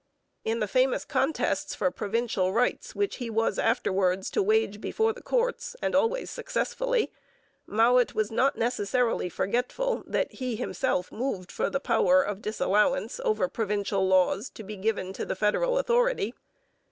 [0.43, 5.21] In the famous contests for provincial rights which he was afterwards to wage before the
[5.21, 7.11] courts, and always successfully,
[7.67, 13.47] Mowat was not necessarily forgetful that he himself moved for the power of disallowance over
[13.47, 16.33] provincial laws to be given to the federal authority.